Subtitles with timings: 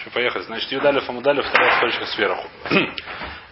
[0.00, 0.42] Что, поехали.
[0.44, 2.48] Значит, Юдалев Амудалев, вторая строчка сверху.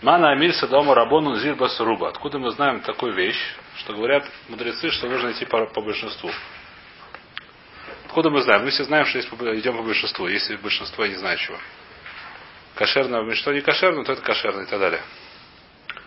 [0.02, 2.08] Мана Амильса дома Рабону Зирбас Руба.
[2.08, 3.38] Откуда мы знаем такую вещь,
[3.76, 6.30] что говорят мудрецы, что нужно идти по, по большинству.
[8.06, 8.64] Откуда мы знаем?
[8.64, 10.26] Мы все знаем, что если идем по большинству.
[10.26, 11.58] Если большинство, не знаю чего.
[12.76, 15.00] Кошерно, что не кошерно, то это кошерно и так далее.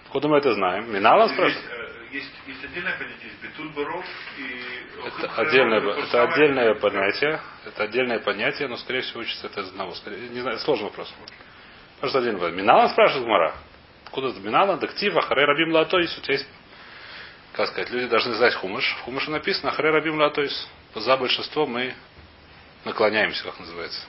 [0.06, 0.92] Откуда мы это знаем?
[0.92, 1.81] Минала спрашивает?
[2.12, 4.06] Есть, есть отдельное понятие, есть бетуль баров
[4.38, 5.08] и...
[5.08, 7.42] Это отдельное, это отдельное понятие.
[7.66, 9.94] Это отдельное понятие, но, скорее всего, учится это из одного.
[9.96, 11.14] Скорее, не знаю, сложный вопрос.
[12.02, 12.54] Может, один вопрос.
[12.54, 13.56] Минала спрашивает Гмара.
[14.06, 14.78] Откуда это Минала?
[14.78, 16.18] Дактива, Харе Рабим Латойс.
[16.18, 16.48] У тебя есть,
[17.54, 18.84] как сказать, люди должны знать хумыш.
[19.00, 20.68] В хумыше написано Харе Рабим Латойс.
[20.96, 21.96] За большинство мы
[22.84, 24.02] наклоняемся, как называется.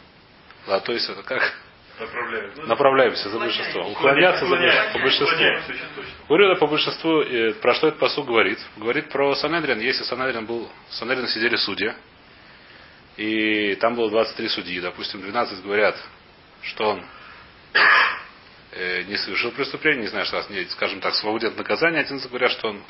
[0.67, 1.55] Латойс это как?
[1.99, 2.51] Направляем.
[2.57, 3.89] Ну, Направляемся за большинство.
[3.91, 4.93] Уклоняться за большинство.
[4.93, 5.75] По большинству.
[6.29, 7.23] Говорю это по большинству,
[7.61, 8.59] про что этот посуд говорит.
[8.77, 9.79] Говорит про Санедрин.
[9.81, 11.93] Если Санедрин был, Санедрин сидели судьи,
[13.17, 15.97] и там было 23 судьи, допустим, 12 говорят,
[16.63, 17.05] что он
[18.73, 22.19] э, не совершил преступление, не знаю, что раз, не, скажем так, свободен от наказания, один
[22.19, 22.83] говорят, что он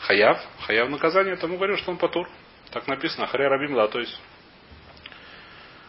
[0.00, 2.28] хаяв, хаяв наказание, тому говорю, что он патур.
[2.72, 4.18] Так написано, харя рабим то есть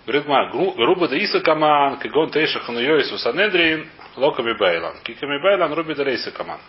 [0.05, 4.97] Говорит Ма, грубо да иса каман, кигон тейша хануйойсу санедрин, локами байлан.
[5.03, 6.59] Киками байлан, руби да лейса каман.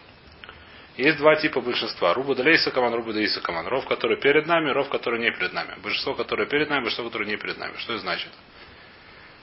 [0.96, 2.14] Есть два типа большинства.
[2.14, 3.66] Руба да лейса каман, руба да иса каман.
[3.66, 5.74] Ров, который перед нами, ров, который не перед нами.
[5.82, 7.72] Большинство, которое перед нами, большинство, которое не перед нами.
[7.78, 8.30] Что это значит?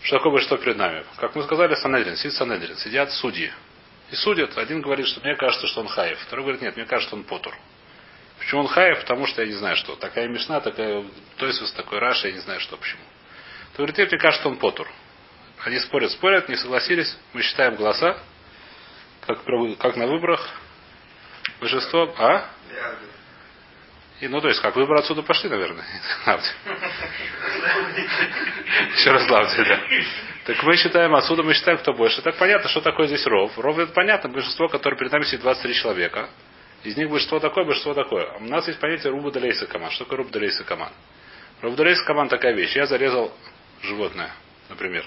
[0.03, 1.03] Что такое большинство перед нами?
[1.17, 3.52] Как мы сказали, Санедрин, сидит Санедрин, сидят судьи.
[4.09, 4.58] И судят.
[4.58, 6.17] Один говорит, что мне кажется, что он хаев.
[6.19, 7.53] Второй говорит, нет, мне кажется, что он потур.
[8.39, 9.02] Почему он хаев?
[9.02, 9.97] Потому что я не знаю, что.
[9.97, 11.03] Такая мешна, такая
[11.38, 13.03] Тойсус, такой Раша, я не знаю, что почему
[13.74, 14.88] то говорит, мне кажется, он потур.
[15.64, 17.18] Они спорят, спорят, не согласились.
[17.34, 18.18] Мы считаем голоса,
[19.26, 19.40] как,
[19.80, 20.50] как на выборах.
[21.60, 22.50] Большинство, а?
[24.20, 25.84] И, ну, то есть, как выборы отсюда пошли, наверное.
[28.96, 29.80] Еще раз лавди, да.
[30.46, 32.22] Так мы считаем, отсюда мы считаем, кто больше.
[32.22, 33.58] Так понятно, что такое здесь ров.
[33.58, 36.30] Ров это понятно, большинство, которое перед нами сидит 23 человека.
[36.84, 38.31] Из них большинство такое, большинство такое.
[38.38, 39.94] У нас есть понятие руба далейса команд.
[39.94, 40.94] Что такое руба далейса команд?
[41.62, 42.76] Руба далейса команд такая вещь.
[42.76, 43.31] Я зарезал
[43.84, 44.31] животное,
[44.69, 45.06] например,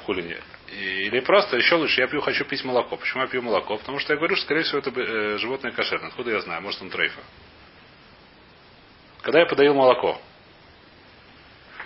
[0.00, 0.38] в хулине.
[0.70, 2.96] Или просто еще лучше, я пью, хочу пить молоко.
[2.96, 3.76] Почему я пью молоко?
[3.76, 6.08] Потому что я говорю, что, скорее всего, это э, животное кошерное.
[6.08, 6.62] Откуда я знаю?
[6.62, 7.20] Может, он трейфа.
[9.22, 10.20] Когда я подаю молоко,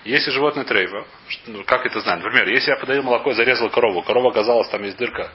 [0.04, 1.04] если животное трейфа,
[1.46, 2.22] ну, как это знать?
[2.22, 5.30] Например, если я подаю молоко и зарезал корову, корова оказалась, там есть дырка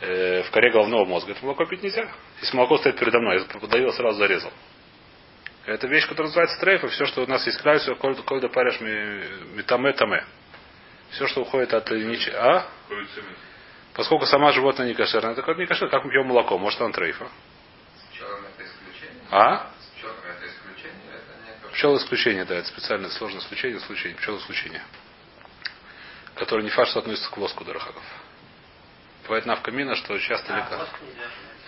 [0.00, 2.08] э, в коре головного мозга, это молоко пить нельзя.
[2.40, 4.52] Если молоко стоит передо мной, я подаю, сразу зарезал.
[5.68, 6.88] Это вещь, которая называется трейфа.
[6.88, 10.24] Все, что у нас есть клавиша, коль паришь метаме таме.
[11.10, 12.36] Все, что уходит от ничего.
[12.38, 12.66] А?
[13.92, 16.92] Поскольку сама животное не кошерное, это как не кошерное, как мы пьем молоко, может он
[16.92, 17.28] трейфа.
[19.30, 19.70] А?
[21.72, 24.82] Пчел исключение, да, это специальное сложное исключение, исключение, пчел исключение.
[26.34, 28.02] Которое не факт, что относится к воску Дорохаков.
[29.28, 30.98] Бывает навкамина, что часто а, лекарство.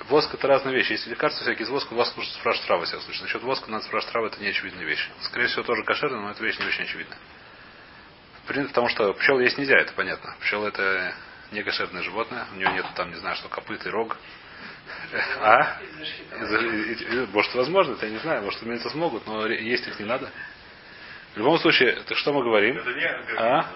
[0.09, 0.93] Воск это разные вещи.
[0.93, 3.25] Если лекарства всякие из воска, вас нужно спрашивать травы, если слышно.
[3.25, 5.07] Насчет воска надо спрашивать травы, это не очевидная вещь.
[5.21, 7.15] Скорее всего, тоже кошерно, но эта вещь не очень очевидна.
[8.47, 10.35] Потому что пчел есть нельзя, это понятно.
[10.41, 11.15] Пчел это
[11.53, 14.17] не кошерное животное, у него нет там, не знаю, что копыт и рог.
[15.41, 15.79] А?
[17.33, 20.31] Может, возможно, это я не знаю, может, имеется смогут, но есть их не надо.
[21.35, 22.81] В любом случае, так что мы говорим?
[23.39, 23.71] А?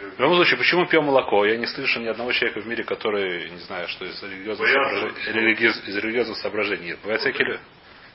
[0.00, 1.44] В любом случае, почему пьем молоко?
[1.44, 5.32] Я не слышу ни одного человека в мире, который, не знаю, что из религиозных, соображений,
[5.32, 6.86] религиоз, из религиозных соображений.
[6.86, 7.60] Нет, бывают всякие люди.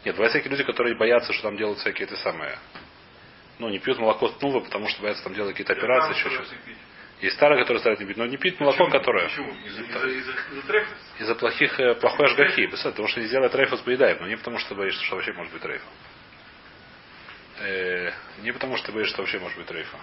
[0.04, 2.58] Нет, бывают всякие люди, которые боятся, что там делают всякие это самые.
[3.60, 6.56] Ну, не пьют молоко с нула, потому что боятся там делать какие-то операции, еще что-то.
[7.22, 9.28] Есть старые, которые стараются не пить, но не пить молоко, которое.
[9.30, 9.54] Почему?
[9.66, 10.86] Из-за, из-за, из-за
[11.20, 12.68] Из-за плохих, э, плохой ажгахи.
[12.68, 15.62] Потому что не сделать трейфус поедает, но не потому что боишься, что вообще может быть
[15.62, 15.86] трейфа.
[17.62, 19.98] Э, не потому что боишься, что вообще может быть трейфа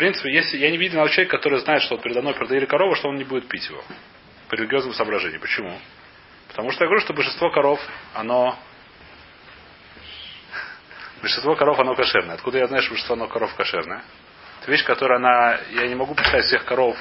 [0.00, 3.08] принципе, если я не видел человека, который знает, что вот передо мной продали корову, что
[3.08, 3.84] он не будет пить его.
[4.48, 5.40] По религиозному соображению.
[5.40, 5.78] Почему?
[6.48, 7.80] Потому что я говорю, что большинство коров,
[8.14, 8.58] оно
[11.20, 12.36] Большинство коров, оно кошерное.
[12.36, 14.02] Откуда я знаю, что большинство оно коров кошерное?
[14.62, 15.60] Это вещь, которая она...
[15.72, 16.96] Я не могу представить всех коров.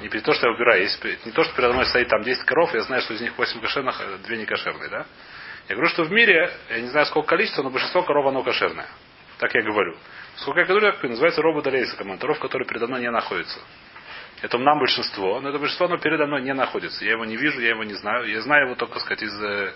[0.00, 0.82] Не то, что я выбираю.
[0.82, 3.36] Если, не то, что передо мной стоит там 10 коров, я знаю, что из них
[3.36, 5.06] 8 кошерных, а 2 не кошерные, да?
[5.68, 8.88] Я говорю, что в мире, я не знаю, сколько количества, но большинство коров, оно кошерное.
[9.38, 9.96] Так я говорю.
[10.36, 13.60] Сколько я говорю, называется робот Алейса командаров, который передо мной не находится.
[14.42, 17.04] Это нам большинство, но это большинство, оно передо мной не находится.
[17.04, 18.28] Я его не вижу, я его не знаю.
[18.28, 19.72] Я знаю его только, сказать, из, э,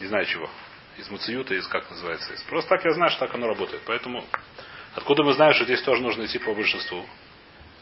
[0.00, 0.48] не знаю чего,
[0.98, 2.30] из Муциюта, из как называется.
[2.48, 3.82] Просто так я знаю, что так оно работает.
[3.86, 4.24] Поэтому,
[4.94, 7.04] откуда мы знаем, что здесь тоже нужно идти по большинству?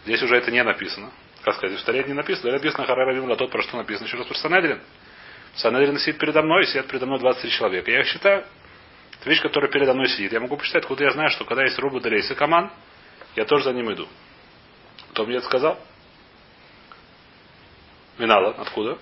[0.05, 1.11] Здесь уже это не написано.
[1.43, 2.50] Как сказать, в Таре не написано.
[2.50, 4.81] Здесь написано Харара Вимла, тот, про что написано еще раз про Санедрин.
[5.56, 7.90] Санедрин сидит передо мной, сидят передо мной 23 человека.
[7.90, 8.44] Я их считаю,
[9.25, 10.32] это вещь, которая передо мной сидит.
[10.32, 12.71] Я могу посчитать, откуда я знаю, что когда есть руба Дарейс и Каман,
[13.37, 14.06] я тоже за ним иду.
[15.12, 15.81] Кто мне это сказал?
[18.19, 18.55] Минала.
[18.59, 18.99] Откуда?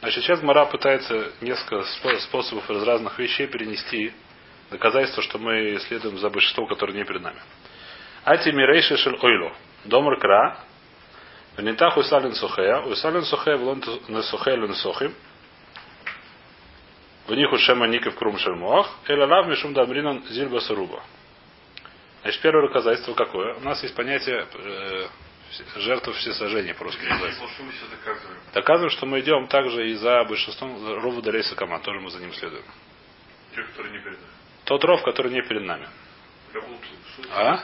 [0.00, 1.84] Значит, сейчас Мара пытается несколько
[2.20, 4.12] способов из разных вещей перенести
[4.70, 7.40] доказательство, что мы следуем за большинством, которое не перед нами.
[8.24, 9.54] Ати мирейши шель ойло.
[9.86, 10.58] Домр кра.
[11.56, 12.82] Венитах усалин сухея.
[12.82, 13.82] Усалин сухея влон
[14.22, 15.14] сухея лен сухим.
[17.26, 18.88] В них ушема ников крум шельмуах.
[19.08, 21.02] Эля лав мишум дамринан зильба саруба.
[22.22, 23.54] Значит, первое доказательство какое?
[23.54, 25.06] У нас есть понятие э,
[25.76, 27.42] жертву всесожжения по-русски называется.
[28.54, 32.32] Доказываем, что мы идем также и за большинством Рову Далейса команд, тоже мы за ним
[32.32, 32.64] следуем.
[33.54, 34.32] Те, которые не перед нами.
[34.64, 35.88] Тот ров, который не перед нами.
[37.32, 37.62] А?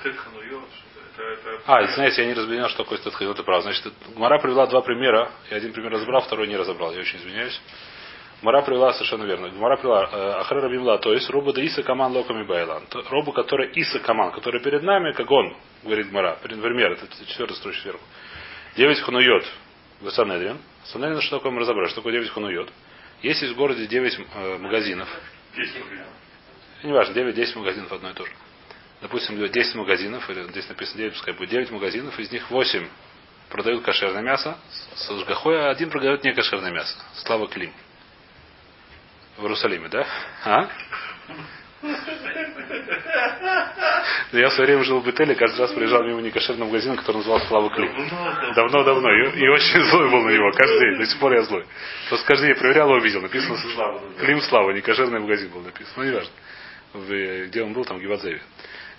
[1.67, 3.63] А, знаете, я не разбирал, что такое статханут и прав.
[3.63, 5.31] Значит, Мара привела два примера.
[5.51, 6.93] Я один пример разобрал, второй не разобрал.
[6.93, 7.61] Я очень извиняюсь.
[8.43, 9.49] Мара привела совершенно верно.
[9.53, 12.85] Мара привела э, Ахара Рабимла, то есть Роба да Иса Каман Локами Байлан.
[13.09, 16.37] Робу, который Иса Каман, который перед нами, как он, говорит Мара.
[16.43, 18.05] Пример, это четвертый строчка сверху.
[18.77, 19.45] Девять хунуйот
[20.01, 20.59] в Санедрин.
[20.87, 22.69] Санедрин, что такое мы разобрали, что такое девять хунуйот.
[23.23, 25.09] Есть в городе девять э, магазинов.
[26.83, 28.33] Неважно, 9-10 магазинов одно и то же.
[29.03, 32.89] Допустим, 10 магазинов, или здесь написано 9, пускай будет 9 магазинов, из них 8
[33.51, 34.59] продают кошерное мясо,
[34.97, 36.97] с а один продает не кошерное мясо.
[37.15, 37.73] Слава Клим
[39.37, 40.07] в Иерусалиме, да?
[40.45, 40.69] А?
[44.33, 47.49] Я в свое время жил в Бетеле, каждый раз приезжал мимо некошерного магазина, который назывался
[47.49, 47.91] Слава Кли.
[48.55, 49.11] Давно-давно.
[49.11, 50.51] И, и очень злой был на него.
[50.53, 50.99] Каждый день.
[50.99, 51.67] До сих пор я злой.
[52.09, 53.21] Просто каждый день проверял и увидел.
[53.21, 53.59] Написано
[54.19, 54.71] Клим Слава.
[54.71, 55.93] Некошерный магазин был написан.
[55.97, 56.33] Ну, не важно.
[56.95, 58.41] В, где он был, там, в Гивадзеве.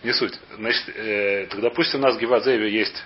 [0.03, 0.37] Не суть.
[0.55, 3.03] Значит, э, так, допустим, у нас в Гивадзеве есть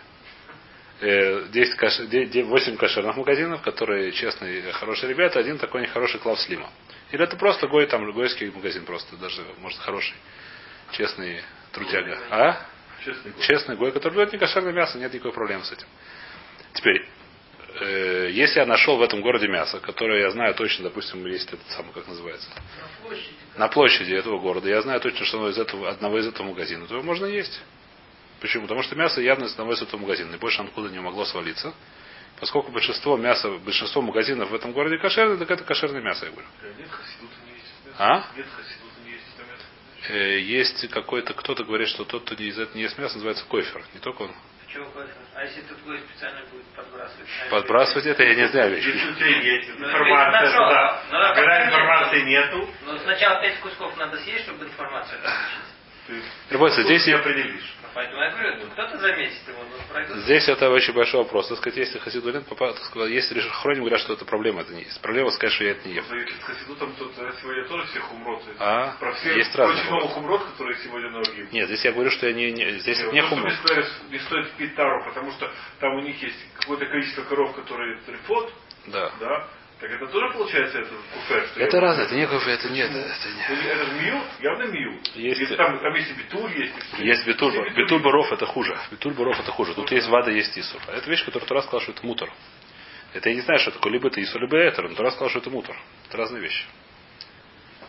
[0.99, 1.99] 10 каш...
[1.99, 6.69] 8 кошерных магазинов, которые честные, хорошие ребята, один такой нехороший Клав Слима.
[7.11, 10.15] Или это просто гой, там, гойский магазин просто, даже, может, хороший,
[10.91, 12.19] честный трудяга.
[12.29, 12.65] А?
[13.03, 13.43] Честный гой.
[13.43, 15.87] Честный гой, который дает не кошерное мясо, нет никакой проблемы с этим.
[16.73, 17.07] Теперь,
[17.79, 21.67] э, если я нашел в этом городе мясо, которое я знаю точно, допустим, есть этот
[21.69, 22.49] самый, как называется?
[22.49, 23.33] На площади.
[23.55, 26.87] На площади этого города, я знаю точно, что оно из этого, одного из этого магазина,
[26.87, 27.61] то его можно есть.
[28.41, 28.63] Почему?
[28.63, 31.73] Потому что мясо явно из одного из этого магазина, и больше откуда не могло свалиться.
[32.39, 36.47] Поскольку большинство мяса, большинство магазинов в этом городе кошерное, так это кошерное мясо, я говорю.
[36.77, 36.91] Мясо.
[37.97, 38.23] А?
[38.35, 40.13] Нет хасидута не есть это мясо.
[40.13, 43.43] Э, есть какой-то, кто-то говорит, что тот, кто не из этого не ест мясо, называется
[43.45, 43.83] койфер.
[43.95, 44.31] Не только он.
[44.67, 45.09] Почему кофе?
[45.33, 47.27] А если тут гость специально будет подбрасывать?
[47.49, 48.75] Подбрасывать это я не знаю
[49.15, 51.03] тебя есть Ну, информация, да.
[51.11, 52.45] Ну, А а когда информации нет?
[52.53, 56.23] нету, Ну, сначала пять кусков надо съесть, чтобы информацию получить.
[56.83, 57.73] случай, здесь я- определишь.
[57.93, 59.56] Поэтому я говорю, ну, кто-то заметит его, но.
[60.23, 61.47] Здесь это очень большой вопрос.
[61.47, 64.73] Так сказать, если Хасидулин попал, так сказать, если лишь хроним говорят, что это проблема, это
[64.73, 65.01] не есть.
[65.01, 66.03] Проблема сказать, что я это не ем.
[66.09, 66.25] Э,
[67.41, 67.87] сегодня тоже.
[68.59, 68.95] А?
[68.99, 71.47] Про всех Есть разные много умрот, которые сегодня дорогие.
[71.51, 73.47] Нет, здесь я говорю, что я не, не- здесь Нет, не хумру.
[73.49, 77.55] не стоит, не стоит пить тару, потому что там у них есть какое-то количество коров,
[77.55, 78.53] которые трифот,
[78.87, 79.11] Да.
[79.19, 79.47] да,
[79.79, 81.47] так это тоже получается это куфер.
[81.47, 82.97] что Это разное, это не кофе, это нет, это
[83.49, 83.67] Ну, не.
[83.67, 85.07] Это же миют, явно миют.
[85.15, 87.03] Есть- Если там, там есть и битуль, есть и.
[87.05, 88.77] Есть битуль, Все битуль баров это хуже.
[88.91, 89.73] Битуль баров это хуже.
[89.75, 90.81] Тут есть вада, есть исур.
[90.87, 92.31] А это вещь, которую Тура сказал, что это мутор.
[93.13, 93.93] Это я не знаю, что такое.
[93.93, 94.81] Либо это исур, либо это.
[94.81, 95.75] Но Тура сказал, что это мутор.
[96.07, 96.65] Это разные вещи.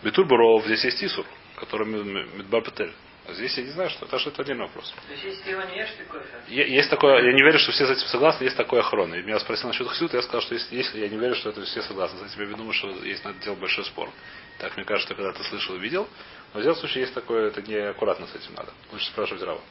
[0.03, 1.25] Битуль баров, здесь есть исур,
[1.55, 2.93] который медбар петель.
[3.29, 4.91] А здесь я не знаю, что это, что это отдельный вопрос.
[4.91, 6.25] То есть, если ты его не ешь, ты кофе.
[6.47, 9.15] Есть такое, я не верю, что все с этим согласны, есть такое охрона.
[9.15, 11.61] И меня спросил насчет хасюта, я сказал, что есть, есть, я не верю, что это
[11.61, 12.17] все согласны.
[12.19, 14.09] За тебя я думаю, что есть надо делать большой спор.
[14.57, 16.07] Так мне кажется, когда ты слышал и видел.
[16.53, 18.71] Но в любом случае есть такое, это не аккуратно с этим надо.
[18.91, 19.61] Лучше спрашивать Рава.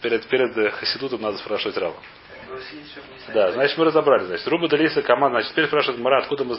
[0.00, 1.96] Перед, перед э, хасидутом надо спрашивать Рава.
[3.32, 4.26] Да, значит, мы разобрали.
[4.26, 5.38] Значит, Руба Далиса команда.
[5.38, 6.52] Значит, теперь спрашивает Мара, откуда мы знаем,